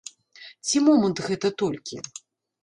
[0.69, 2.01] Ці момант гэта толькі?